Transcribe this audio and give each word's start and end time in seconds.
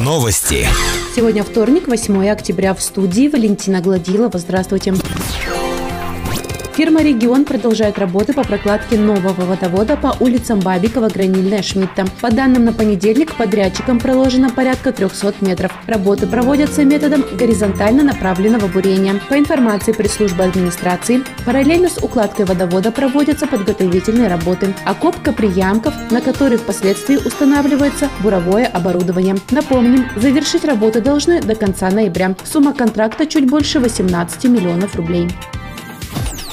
Новости. 0.00 0.66
Сегодня 1.14 1.44
вторник, 1.44 1.86
8 1.86 2.28
октября. 2.28 2.74
В 2.74 2.82
студии 2.82 3.28
Валентина 3.28 3.80
Гладилова. 3.80 4.36
Здравствуйте. 4.36 4.94
Фирма 6.74 7.02
«Регион» 7.02 7.44
продолжает 7.44 7.98
работы 7.98 8.32
по 8.32 8.44
прокладке 8.44 8.96
нового 8.96 9.44
водовода 9.44 9.94
по 9.94 10.16
улицам 10.20 10.58
Бабикова, 10.58 11.10
Гранильная, 11.10 11.60
Шмидта. 11.60 12.06
По 12.22 12.30
данным 12.30 12.64
на 12.64 12.72
понедельник, 12.72 13.34
подрядчикам 13.34 14.00
проложено 14.00 14.48
порядка 14.48 14.90
300 14.90 15.34
метров. 15.42 15.70
Работы 15.86 16.26
проводятся 16.26 16.82
методом 16.84 17.24
горизонтально 17.36 18.04
направленного 18.04 18.68
бурения. 18.68 19.20
По 19.28 19.38
информации 19.38 19.92
пресс-службы 19.92 20.44
администрации, 20.44 21.22
параллельно 21.44 21.90
с 21.90 21.98
укладкой 21.98 22.46
водовода 22.46 22.90
проводятся 22.90 23.46
подготовительные 23.46 24.28
работы. 24.28 24.74
Окопка 24.86 25.32
приямков, 25.32 25.92
на 26.10 26.22
которых 26.22 26.62
впоследствии 26.62 27.16
устанавливается 27.16 28.08
буровое 28.20 28.64
оборудование. 28.64 29.36
Напомним, 29.50 30.06
завершить 30.16 30.64
работы 30.64 31.02
должны 31.02 31.42
до 31.42 31.54
конца 31.54 31.90
ноября. 31.90 32.34
Сумма 32.44 32.72
контракта 32.72 33.26
чуть 33.26 33.46
больше 33.46 33.78
18 33.78 34.44
миллионов 34.44 34.96
рублей. 34.96 35.28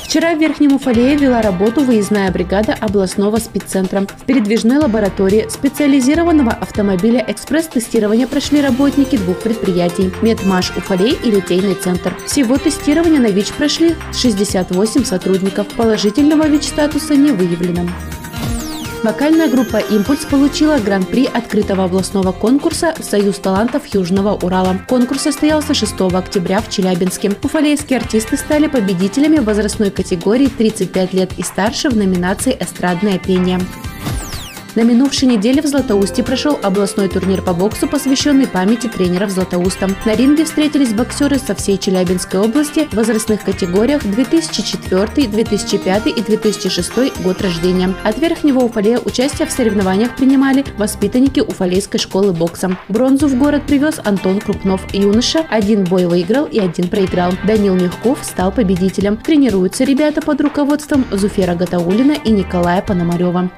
Вчера 0.09 0.33
в 0.33 0.39
Верхнем 0.39 0.73
Уфалее 0.73 1.15
вела 1.15 1.43
работу 1.43 1.83
выездная 1.83 2.31
бригада 2.31 2.73
областного 2.73 3.37
спеццентра. 3.37 4.07
В 4.07 4.25
передвижной 4.25 4.79
лаборатории 4.79 5.47
специализированного 5.47 6.51
автомобиля 6.51 7.23
экспресс-тестирования 7.27 8.25
прошли 8.25 8.59
работники 8.59 9.17
двух 9.17 9.37
предприятий– 9.37 10.11
Медмаш 10.23 10.75
Уфалей 10.75 11.15
и 11.23 11.29
Литейный 11.29 11.75
центр. 11.75 12.17
Всего 12.25 12.57
тестирования 12.57 13.19
на 13.19 13.27
ВИЧ 13.27 13.51
прошли 13.51 13.95
68 14.13 15.05
сотрудников. 15.05 15.67
Положительного 15.75 16.47
ВИЧ-статуса 16.47 17.15
не 17.15 17.29
выявлено. 17.29 17.87
Вокальная 19.01 19.47
группа 19.47 19.77
«Импульс» 19.77 20.25
получила 20.25 20.77
гран-при 20.77 21.25
открытого 21.25 21.85
областного 21.85 22.33
конкурса 22.33 22.93
«Союз 22.99 23.37
талантов 23.37 23.85
Южного 23.93 24.35
Урала». 24.35 24.77
Конкурс 24.89 25.21
состоялся 25.21 25.73
6 25.73 26.01
октября 26.13 26.59
в 26.59 26.69
Челябинске. 26.69 27.31
Уфалейские 27.41 27.99
артисты 27.99 28.35
стали 28.35 28.67
победителями 28.67 29.37
возрастной 29.37 29.89
категории 29.89 30.47
35 30.47 31.13
лет 31.13 31.31
и 31.37 31.43
старше 31.43 31.89
в 31.89 31.95
номинации 31.95 32.57
«Эстрадное 32.59 33.19
пение». 33.19 33.61
На 34.75 34.81
минувшей 34.81 35.27
неделе 35.27 35.63
в 35.63 35.65
Златоусте 35.65 36.23
прошел 36.23 36.59
областной 36.61 37.09
турнир 37.09 37.41
по 37.41 37.53
боксу, 37.53 37.87
посвященный 37.87 38.45
памяти 38.45 38.87
тренеров 38.87 39.31
Златоуста. 39.31 39.89
На 40.05 40.15
ринге 40.15 40.45
встретились 40.45 40.93
боксеры 40.93 41.39
со 41.39 41.55
всей 41.55 41.79
Челябинской 41.79 42.39
области 42.39 42.87
в 42.91 42.93
возрастных 42.93 43.43
категориях 43.43 44.03
2004, 44.03 45.27
2005 45.27 46.07
и 46.07 46.21
2006 46.21 47.23
год 47.23 47.41
рождения. 47.41 47.95
От 48.03 48.19
Верхнего 48.19 48.59
Уфалея 48.59 48.99
участие 48.99 49.47
в 49.47 49.51
соревнованиях 49.51 50.15
принимали 50.15 50.63
воспитанники 50.77 51.39
Уфалейской 51.39 51.99
школы 51.99 52.31
бокса. 52.31 52.77
Бронзу 52.89 53.27
в 53.27 53.37
город 53.39 53.63
привез 53.65 53.99
Антон 54.05 54.39
Крупнов. 54.39 54.81
Юноша 54.93 55.45
один 55.49 55.83
бой 55.83 56.05
выиграл 56.05 56.45
и 56.45 56.59
один 56.59 56.89
проиграл. 56.89 57.33
Данил 57.43 57.73
Мягков 57.73 58.19
стал 58.21 58.51
победителем. 58.51 59.17
Тренируются 59.17 59.83
ребята 59.83 60.21
под 60.21 60.41
руководством 60.41 61.05
Зуфера 61.11 61.55
Гатаулина 61.55 62.13
и 62.13 62.29
Николая 62.29 62.83
Пономарева. 62.83 63.49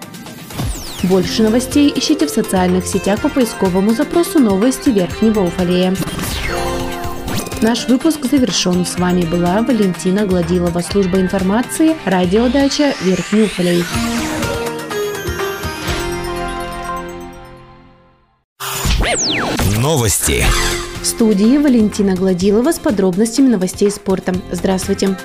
Больше 1.04 1.42
новостей 1.42 1.92
ищите 1.96 2.28
в 2.28 2.30
социальных 2.30 2.86
сетях 2.86 3.22
по 3.22 3.30
поисковому 3.30 3.94
запросу 3.94 4.40
«Новости 4.40 4.90
Верхнего 4.90 5.42
Уфалея». 5.42 5.96
Наш 7.62 7.88
выпуск 7.88 8.26
завершен. 8.26 8.86
С 8.86 8.98
вами 8.98 9.24
была 9.24 9.62
Валентина 9.62 10.26
Гладилова, 10.26 10.82
служба 10.82 11.20
информации, 11.20 11.96
радиодача 12.06 12.94
Верхний 13.04 13.44
Уфалей. 13.44 13.84
Новости. 19.78 20.44
В 21.02 21.06
студии 21.06 21.58
Валентина 21.58 22.16
Гладилова 22.16 22.72
с 22.72 22.80
подробностями 22.80 23.48
новостей 23.50 23.90
спорта. 23.90 24.36
Здравствуйте. 24.52 25.18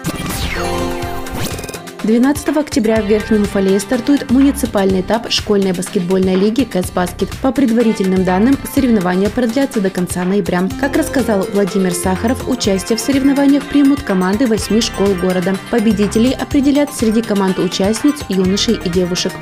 12 2.06 2.56
октября 2.56 3.02
в 3.02 3.06
Верхнем 3.06 3.42
Уфалее 3.42 3.80
стартует 3.80 4.30
муниципальный 4.30 5.00
этап 5.00 5.28
школьной 5.28 5.72
баскетбольной 5.72 6.36
лиги 6.36 6.62
«Кэсбаскет». 6.62 7.30
По 7.42 7.50
предварительным 7.50 8.22
данным, 8.22 8.56
соревнования 8.72 9.28
продлятся 9.28 9.80
до 9.80 9.90
конца 9.90 10.22
ноября. 10.24 10.68
Как 10.80 10.96
рассказал 10.96 11.44
Владимир 11.52 11.92
Сахаров, 11.92 12.48
участие 12.48 12.96
в 12.96 13.00
соревнованиях 13.00 13.64
примут 13.64 14.02
команды 14.02 14.46
восьми 14.46 14.80
школ 14.80 15.14
города. 15.20 15.56
Победителей 15.72 16.32
определят 16.32 16.94
среди 16.94 17.22
команд 17.22 17.58
участниц, 17.58 18.14
юношей 18.28 18.78
и 18.84 18.88
девушек. 18.88 19.32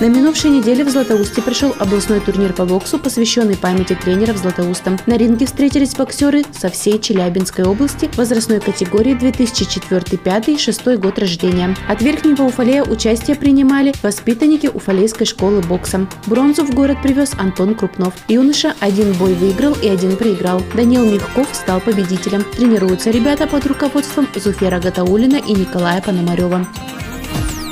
На 0.00 0.04
минувшей 0.04 0.50
неделе 0.52 0.84
в 0.84 0.90
Златоусте 0.90 1.42
прошел 1.42 1.74
областной 1.76 2.20
турнир 2.20 2.52
по 2.52 2.64
боксу, 2.64 3.00
посвященный 3.00 3.56
памяти 3.56 3.98
тренеров 4.00 4.36
Златоуста. 4.36 4.96
На 5.06 5.16
ринге 5.16 5.44
встретились 5.44 5.96
боксеры 5.96 6.44
со 6.56 6.68
всей 6.68 7.00
Челябинской 7.00 7.64
области 7.64 8.08
возрастной 8.14 8.60
категории 8.60 9.16
2004-2005-2006 9.16 10.98
год 10.98 11.18
рождения. 11.18 11.74
От 11.88 12.00
Верхнего 12.00 12.44
Уфалея 12.44 12.84
участие 12.84 13.34
принимали 13.34 13.92
воспитанники 14.00 14.68
Уфалейской 14.68 15.26
школы 15.26 15.62
бокса. 15.62 16.06
Бронзу 16.26 16.64
в 16.64 16.72
город 16.72 16.98
привез 17.02 17.32
Антон 17.36 17.74
Крупнов. 17.74 18.14
Юноша 18.28 18.76
один 18.78 19.12
бой 19.14 19.34
выиграл 19.34 19.74
и 19.82 19.88
один 19.88 20.16
проиграл. 20.16 20.62
Данил 20.76 21.10
Мягков 21.10 21.48
стал 21.52 21.80
победителем. 21.80 22.44
Тренируются 22.56 23.10
ребята 23.10 23.48
под 23.48 23.66
руководством 23.66 24.28
Зуфера 24.36 24.78
Гатаулина 24.78 25.38
и 25.38 25.54
Николая 25.54 26.00
Пономарева. 26.00 26.68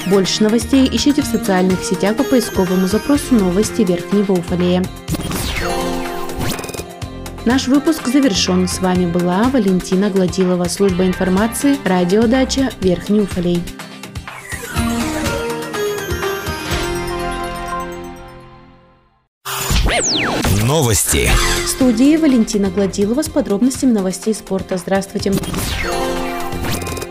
Больше 0.06 0.44
новостей 0.44 0.88
ищите 0.90 1.22
в 1.22 1.26
социальных 1.26 1.82
сетях 1.82 2.16
по 2.16 2.22
поисковому 2.22 2.86
запросу 2.86 3.34
«Новости 3.34 3.82
Верхнего 3.82 4.32
Уфалея». 4.32 4.84
Наш 7.44 7.66
выпуск 7.66 8.06
завершен. 8.06 8.68
С 8.68 8.80
вами 8.80 9.06
была 9.06 9.44
Валентина 9.44 10.10
Гладилова, 10.10 10.64
служба 10.64 11.06
информации, 11.06 11.76
радиодача 11.84 12.70
Верхний 12.80 13.20
Уфалей. 13.20 13.62
Новости. 20.62 21.30
В 21.64 21.68
студии 21.68 22.16
Валентина 22.16 22.70
Гладилова 22.70 23.22
с 23.22 23.28
подробностями 23.28 23.92
новостей 23.92 24.34
спорта. 24.34 24.76
Здравствуйте. 24.76 25.32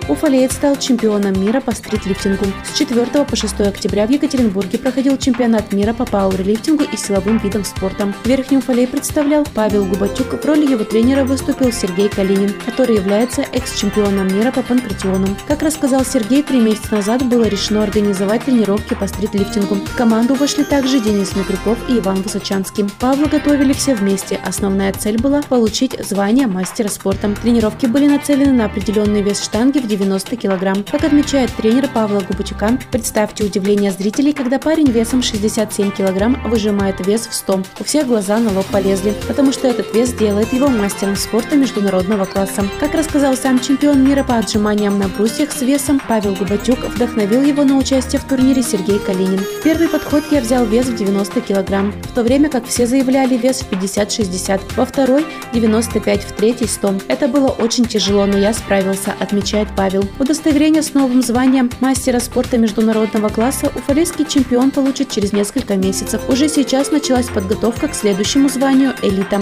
Уфалеец 0.08 0.54
стал 0.54 0.76
чемпионом 0.76 1.34
мира 1.42 1.62
по 1.62 1.72
стритлифтингу. 1.72 2.46
С 2.64 2.78
4 2.78 3.26
по 3.26 3.36
6 3.36 3.62
октября 3.62 4.06
в 4.06 4.12
Екатеринбурге 4.12 4.78
проходил 4.78 5.18
чемпионат 5.18 5.74
мира 5.74 5.94
по 5.94 6.06
пауэрлифтингу 6.06 6.84
и 6.84 6.96
силовым 6.96 7.40
видам 7.40 7.66
спорта. 7.66 8.14
Верхний 8.24 8.58
Уфалей 8.58 8.88
представлял 8.88 9.44
Павел 9.56 9.84
Губатюк. 9.86 10.40
В 10.40 10.46
роли 10.46 10.70
его 10.70 10.84
тренера 10.84 11.24
выступил 11.24 11.72
Сергей 11.72 12.10
Калинин, 12.10 12.54
который 12.66 12.98
является 12.98 13.42
экс-чемпионом 13.42 14.28
мира 14.28 14.52
по 14.52 14.62
панкратиону. 14.62 15.28
Как 15.48 15.64
рассказал 15.64 16.06
Сергей, 16.06 16.44
три 16.44 16.60
месяца 16.60 16.94
назад 16.94 17.26
было 17.26 17.46
решено 17.46 17.82
организовать 17.82 18.46
тренировки 18.46 18.94
по 18.94 19.08
стритлифтингу. 19.08 19.74
В 19.74 19.96
команду 19.96 20.36
вошли 20.36 20.66
также 20.66 21.00
Денис 21.00 21.36
Микрюков 21.36 21.80
и 21.90 21.98
Иван 21.98 22.22
Высочанский. 22.22 22.86
Павла 23.00 23.26
готовили 23.26 23.74
все 23.74 23.96
вместе. 23.96 24.40
Основная 24.46 24.94
цель 24.94 25.20
была 25.20 25.42
получить 25.42 25.98
звание 26.08 26.46
мастера 26.46 26.90
спорта. 26.90 27.34
Тренировки 27.42 27.88
были 27.88 28.08
нацелены 28.08 28.54
на 28.54 28.66
определенный 28.66 29.24
вес 29.24 29.44
штанги 29.44 29.80
в 29.80 29.95
90 29.96 30.36
килограмм. 30.36 30.84
Как 30.84 31.04
отмечает 31.04 31.52
тренер 31.56 31.88
Павла 31.88 32.20
Губачука, 32.20 32.78
представьте 32.92 33.46
удивление 33.46 33.92
зрителей, 33.92 34.34
когда 34.34 34.60
парень 34.60 34.92
весом 34.92 35.24
67 35.24 35.92
килограмм 35.92 36.38
выжимает 36.50 37.06
вес 37.06 37.28
в 37.28 37.34
100. 37.34 37.64
У 37.80 37.84
всех 37.84 38.08
глаза 38.08 38.38
на 38.40 38.52
лоб 38.52 38.66
полезли, 38.66 39.14
потому 39.28 39.54
что 39.54 39.68
этот 39.68 39.94
вес 39.94 40.14
делает 40.14 40.52
его 40.52 40.68
мастером 40.68 41.16
спорта 41.16 41.56
международного 41.56 42.26
класса. 42.26 42.68
Как 42.80 42.94
рассказал 42.94 43.36
сам 43.38 43.60
чемпион 43.60 44.04
мира 44.04 44.24
по 44.24 44.36
отжиманиям 44.36 45.00
на 45.00 45.08
брусьях 45.08 45.52
с 45.52 45.62
весом, 45.62 46.02
Павел 46.08 46.36
Губачук 46.36 46.80
вдохновил 46.80 47.42
его 47.42 47.64
на 47.64 47.78
участие 47.78 48.20
в 48.20 48.26
турнире 48.26 48.64
Сергей 48.64 49.00
Калинин. 49.00 49.40
В 49.40 49.64
первый 49.64 49.88
подход 49.88 50.24
я 50.32 50.42
взял 50.42 50.66
вес 50.66 50.88
в 50.88 50.96
90 50.96 51.40
килограмм, 51.42 51.94
в 52.04 52.14
то 52.14 52.24
время 52.24 52.50
как 52.50 52.66
все 52.66 52.86
заявляли 52.86 53.38
вес 53.38 53.62
в 53.62 53.72
50-60, 53.72 54.60
во 54.76 54.86
второй 54.86 55.26
95, 55.54 56.24
в 56.24 56.32
третий 56.34 56.68
100. 56.68 56.96
Это 57.08 57.28
было 57.28 57.48
очень 57.48 57.86
тяжело, 57.86 58.26
но 58.26 58.38
я 58.38 58.54
справился, 58.54 59.14
отмечает 59.20 59.70
Павел 59.76 59.85
Павел. 59.86 60.04
Удостоверение 60.18 60.82
с 60.82 60.96
новым 60.96 61.22
званием 61.22 61.70
мастера 61.80 62.20
спорта 62.20 62.58
международного 62.58 63.30
класса 63.30 63.72
уфалейский 63.76 64.26
чемпион 64.26 64.72
получит 64.72 65.12
через 65.12 65.32
несколько 65.32 65.76
месяцев. 65.76 66.28
Уже 66.28 66.50
сейчас 66.50 66.90
началась 66.90 67.28
подготовка 67.28 67.88
к 67.88 67.94
следующему 67.94 68.50
званию 68.50 68.96
«Элита». 69.04 69.40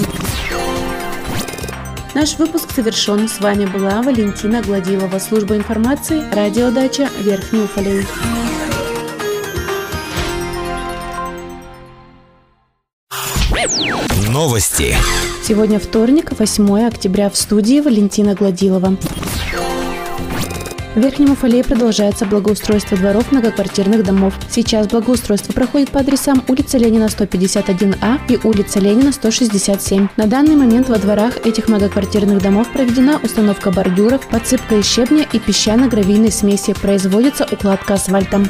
Наш 2.14 2.38
выпуск 2.38 2.76
завершен. 2.76 3.30
С 3.30 3.40
вами 3.40 3.66
была 3.68 4.02
Валентина 4.02 4.62
Гладилова, 4.62 5.18
служба 5.20 5.56
информации, 5.56 6.22
радиодача 6.36 7.08
Верхний 7.22 7.62
Уфалей. 7.62 8.06
Новости. 14.30 14.94
Сегодня 15.42 15.80
вторник, 15.80 16.38
8 16.38 16.86
октября 16.86 17.30
в 17.30 17.38
студии 17.38 17.80
Валентина 17.80 18.36
Гладилова. 18.36 18.98
В 20.96 21.00
Верхнем 21.00 21.32
Уфалее 21.32 21.64
продолжается 21.64 22.24
благоустройство 22.28 22.96
дворов 22.96 23.32
многоквартирных 23.32 24.04
домов. 24.04 24.36
Сейчас 24.48 24.88
благоустройство 24.88 25.52
проходит 25.52 25.90
по 25.90 26.02
адресам 26.02 26.44
улица 26.48 26.78
Ленина 26.78 27.06
151А 27.06 28.20
и 28.30 28.40
улица 28.48 28.80
Ленина 28.80 29.12
167. 29.12 30.10
На 30.18 30.28
данный 30.28 30.56
момент 30.56 30.90
во 30.90 31.00
дворах 31.00 31.48
этих 31.48 31.68
многоквартирных 31.68 32.44
домов 32.44 32.72
проведена 32.72 33.20
установка 33.24 33.72
бордюров, 33.72 34.28
подсыпка 34.28 34.76
из 34.76 34.86
щебня 34.86 35.26
и 35.34 35.40
песчано-гравийной 35.40 36.32
смеси. 36.32 36.76
Производится 36.80 37.48
укладка 37.52 37.96
асфальтом. 37.96 38.48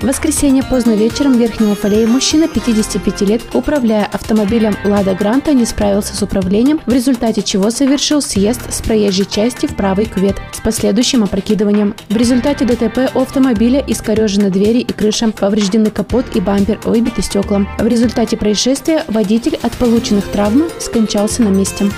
В 0.00 0.06
воскресенье 0.06 0.62
поздно 0.62 0.92
вечером 0.92 1.34
в 1.34 1.36
Верхнем 1.36 1.72
Уфалее 1.72 2.06
мужчина 2.06 2.48
55 2.48 3.20
лет, 3.20 3.42
управляя 3.52 4.06
автомобилем 4.06 4.74
«Лада 4.82 5.14
Гранта», 5.14 5.52
не 5.52 5.66
справился 5.66 6.16
с 6.16 6.22
управлением, 6.22 6.80
в 6.86 6.92
результате 6.92 7.42
чего 7.42 7.70
совершил 7.70 8.22
съезд 8.22 8.72
с 8.72 8.80
проезжей 8.80 9.26
части 9.26 9.66
в 9.66 9.76
правый 9.76 10.06
кювет 10.06 10.36
с 10.52 10.60
последующим 10.60 11.22
опрокидыванием. 11.22 11.94
В 12.08 12.16
результате 12.16 12.64
ДТП 12.64 13.14
у 13.14 13.20
автомобиля 13.20 13.84
искорежены 13.86 14.48
двери 14.48 14.78
и 14.78 14.90
крыша, 14.90 15.30
повреждены 15.32 15.90
капот 15.90 16.34
и 16.34 16.40
бампер, 16.40 16.80
выбиты 16.84 17.20
стекла. 17.20 17.66
В 17.78 17.86
результате 17.86 18.38
происшествия 18.38 19.04
водитель 19.06 19.58
от 19.60 19.72
полученных 19.72 20.24
травм 20.28 20.64
скончался 20.78 21.42
на 21.42 21.48
месте. 21.48 21.90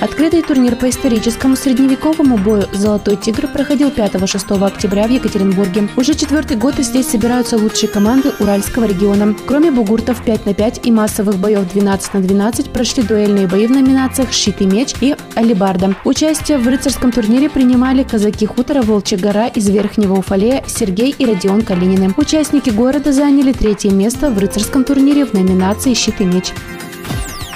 Открытый 0.00 0.42
турнир 0.42 0.76
по 0.76 0.88
историческому 0.88 1.56
средневековому 1.56 2.38
бою 2.38 2.66
«Золотой 2.72 3.16
тигр» 3.16 3.48
проходил 3.48 3.88
5-6 3.88 4.64
октября 4.64 5.08
в 5.08 5.10
Екатеринбурге. 5.10 5.88
Уже 5.96 6.14
четвертый 6.14 6.56
год 6.56 6.76
здесь 6.76 7.08
собираются 7.08 7.56
лучшие 7.56 7.88
команды 7.88 8.30
Уральского 8.38 8.84
региона. 8.84 9.34
Кроме 9.46 9.72
бугуртов 9.72 10.22
5 10.24 10.46
на 10.46 10.54
5 10.54 10.86
и 10.86 10.92
массовых 10.92 11.38
боев 11.38 11.68
12 11.72 12.14
на 12.14 12.20
12 12.20 12.70
прошли 12.70 13.02
дуэльные 13.02 13.48
бои 13.48 13.66
в 13.66 13.72
номинациях 13.72 14.32
«Щит 14.32 14.60
и 14.60 14.66
меч» 14.66 14.94
и 15.00 15.16
«Алибарда». 15.34 15.96
Участие 16.04 16.58
в 16.58 16.68
рыцарском 16.68 17.10
турнире 17.10 17.50
принимали 17.50 18.04
казаки 18.04 18.46
хутора 18.46 18.82
Волчья 18.82 19.18
гора 19.18 19.48
из 19.48 19.68
Верхнего 19.68 20.14
Уфалея 20.14 20.62
Сергей 20.68 21.12
и 21.18 21.26
Родион 21.26 21.62
Калинины. 21.62 22.14
Участники 22.16 22.70
города 22.70 23.12
заняли 23.12 23.52
третье 23.52 23.90
место 23.90 24.30
в 24.30 24.38
рыцарском 24.38 24.84
турнире 24.84 25.26
в 25.26 25.32
номинации 25.32 25.94
«Щит 25.94 26.20
и 26.20 26.24
меч». 26.24 26.52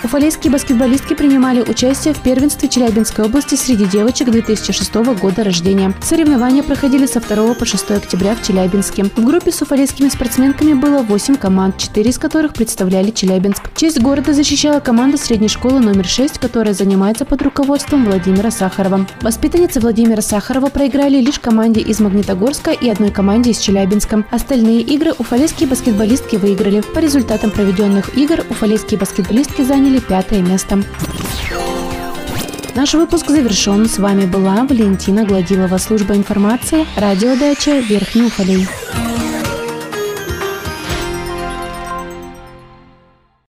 Уфалейские 0.05 0.53
баскетболистки 0.53 1.15
принимали 1.15 1.61
участие 1.61 2.13
в 2.13 2.21
первенстве 2.23 2.69
Челябинской 2.69 3.25
области 3.25 3.55
среди 3.55 3.85
девочек 3.85 4.31
2006 4.33 4.95
года 4.95 5.45
рождения. 5.45 5.95
Соревнования 6.03 6.65
проходили 6.65 7.07
со 7.07 7.21
2 7.21 7.55
по 7.55 7.65
6 7.65 7.93
октября 7.93 8.35
в 8.35 8.43
Челябинске. 8.43 9.05
В 9.05 9.25
группе 9.25 9.53
с 9.53 9.63
уфалейскими 9.63 10.09
спортсменками 10.09 10.73
было 10.73 11.03
8 11.03 11.37
команд, 11.37 11.79
4 11.79 12.11
из 12.11 12.19
которых 12.19 12.53
представляли 12.53 13.13
Челябинск. 13.13 13.71
Честь 13.77 14.01
города 14.01 14.35
защищала 14.35 14.81
команда 14.81 15.19
средней 15.19 15.47
школы 15.47 15.79
номер 15.79 16.05
6, 16.05 16.39
которая 16.39 16.75
занимается 16.75 17.25
под 17.25 17.41
руководством 17.43 18.05
Владимира 18.05 18.51
Сахарова. 18.51 19.07
Воспитанницы 19.21 19.79
Владимира 19.79 20.21
Сахарова 20.21 20.67
проиграли 20.69 21.19
лишь 21.21 21.39
команде 21.39 21.81
из 21.81 22.01
Магнитогорска 22.01 22.73
и 22.73 22.89
одной 22.89 23.13
команде 23.13 23.53
из 23.53 23.59
Челябинска. 23.59 24.25
Остальные 24.33 24.81
игры 24.81 25.13
уфалейские 25.17 25.69
баскетболистки 25.69 26.35
выиграли. 26.35 26.81
По 26.81 26.99
результатам 26.99 27.53
проведенных 27.53 28.17
игр 28.19 28.45
уфалейские 28.51 28.99
баскетболистки 28.99 29.63
заняли 29.63 29.92
заняли 29.93 30.01
пятое 30.01 30.43
место. 30.43 30.83
Наш 32.75 32.95
выпуск 32.95 33.29
завершен. 33.29 33.87
С 33.87 33.99
вами 33.99 34.25
была 34.25 34.65
Валентина 34.65 35.25
Гладилова, 35.25 35.77
служба 35.79 36.17
информации, 36.17 36.87
радиодача 36.97 37.81
Верхний 37.81 38.25
Уфалей. 38.25 38.67